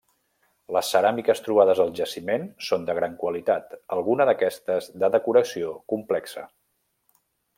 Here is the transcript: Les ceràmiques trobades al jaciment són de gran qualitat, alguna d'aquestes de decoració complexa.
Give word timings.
Les 0.75 0.87
ceràmiques 0.93 1.41
trobades 1.47 1.81
al 1.85 1.91
jaciment 1.99 2.47
són 2.69 2.87
de 2.87 2.95
gran 3.01 3.13
qualitat, 3.25 3.77
alguna 3.99 4.27
d'aquestes 4.31 4.89
de 5.05 5.13
decoració 5.17 5.75
complexa. 5.95 6.49